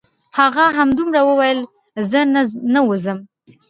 هغه 0.37 0.65
همدومره 0.77 1.21
وویل: 1.29 1.59
ځه 2.09 2.09
زه 2.09 2.19
نه 2.73 2.79
وځم. 2.87 3.19